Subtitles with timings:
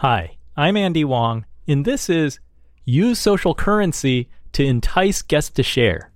[0.00, 2.38] Hi, I'm Andy Wong, and this is
[2.84, 6.10] Use Social Currency to Entice Guests to Share.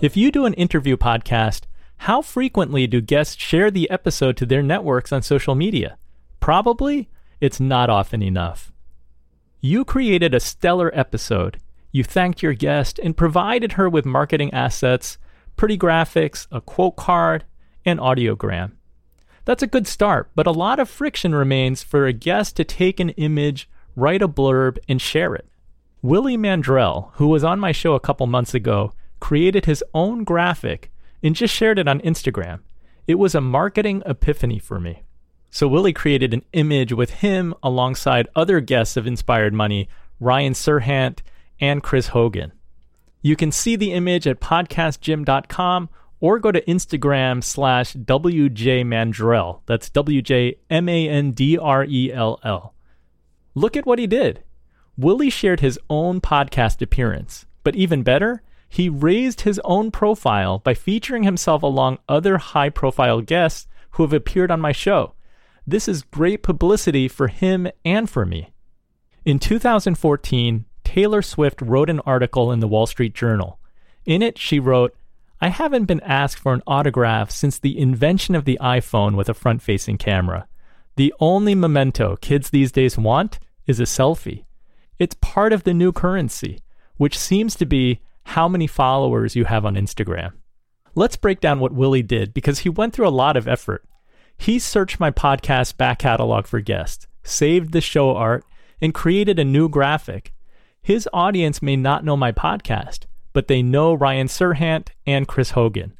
[0.00, 1.66] If you do an interview podcast,
[1.98, 5.98] how frequently do guests share the episode to their networks on social media?
[6.40, 7.08] Probably
[7.40, 8.72] it's not often enough.
[9.60, 11.60] You created a stellar episode.
[11.92, 15.16] You thanked your guest and provided her with marketing assets,
[15.54, 17.44] pretty graphics, a quote card,
[17.84, 18.72] and audiogram.
[19.44, 22.98] That's a good start, but a lot of friction remains for a guest to take
[22.98, 25.46] an image, write a blurb, and share it.
[26.02, 30.90] Willie Mandrell, who was on my show a couple months ago, created his own graphic
[31.22, 32.60] and just shared it on Instagram.
[33.06, 35.02] It was a marketing epiphany for me.
[35.50, 39.88] So Willie created an image with him alongside other guests of Inspired Money,
[40.20, 41.20] Ryan Serhant
[41.60, 42.52] and Chris Hogan.
[43.22, 45.88] You can see the image at podcastjim.com
[46.24, 52.10] or go to Instagram slash WJ That's W J M A N D R E
[52.10, 52.72] L L.
[53.54, 54.42] Look at what he did.
[54.96, 60.72] Willie shared his own podcast appearance, but even better, he raised his own profile by
[60.72, 65.12] featuring himself along other high profile guests who have appeared on my show.
[65.66, 68.54] This is great publicity for him and for me.
[69.26, 73.58] In 2014, Taylor Swift wrote an article in the Wall Street Journal.
[74.06, 74.96] In it, she wrote,
[75.40, 79.34] I haven't been asked for an autograph since the invention of the iPhone with a
[79.34, 80.46] front facing camera.
[80.96, 84.44] The only memento kids these days want is a selfie.
[84.98, 86.60] It's part of the new currency,
[86.96, 90.32] which seems to be how many followers you have on Instagram.
[90.94, 93.84] Let's break down what Willie did because he went through a lot of effort.
[94.36, 98.44] He searched my podcast back catalog for guests, saved the show art,
[98.80, 100.32] and created a new graphic.
[100.82, 105.98] His audience may not know my podcast, but they know Ryan Serhant and Chris Hogan.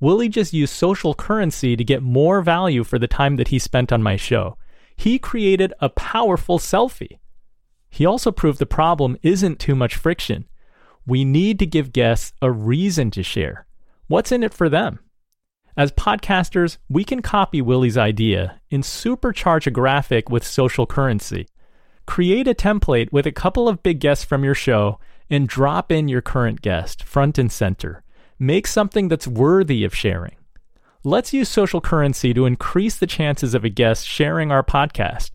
[0.00, 3.92] Willie just used social currency to get more value for the time that he spent
[3.92, 4.56] on my show.
[4.96, 7.18] He created a powerful selfie.
[7.90, 10.48] He also proved the problem isn't too much friction.
[11.06, 13.66] We need to give guests a reason to share.
[14.06, 15.00] What's in it for them?
[15.76, 21.46] As podcasters, we can copy Willie's idea and supercharge a graphic with social currency.
[22.06, 24.98] Create a template with a couple of big guests from your show
[25.30, 28.02] and drop in your current guest front and center.
[28.38, 30.36] Make something that's worthy of sharing.
[31.04, 35.30] Let's use social currency to increase the chances of a guest sharing our podcast.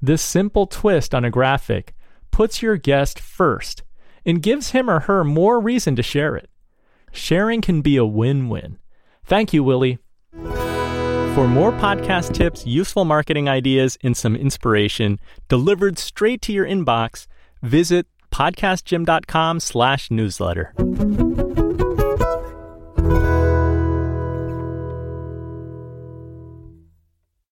[0.00, 1.94] This simple twist on a graphic
[2.30, 3.82] puts your guest first
[4.24, 6.48] and gives him or her more reason to share it.
[7.12, 8.78] Sharing can be a win win.
[9.24, 9.98] Thank you, Willie.
[11.34, 17.26] For more podcast tips, useful marketing ideas, and some inspiration delivered straight to your inbox,
[17.62, 18.06] visit
[18.38, 20.72] podcastjim.com slash newsletter.